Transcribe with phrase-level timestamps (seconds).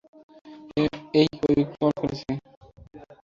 [1.13, 1.47] এই, ও
[1.71, 2.31] কল করেছে!